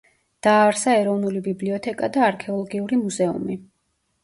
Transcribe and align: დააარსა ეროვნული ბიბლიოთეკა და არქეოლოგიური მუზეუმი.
დააარსა 0.45 0.95
ეროვნული 1.01 1.43
ბიბლიოთეკა 1.49 2.11
და 2.17 2.25
არქეოლოგიური 2.31 3.01
მუზეუმი. 3.05 3.61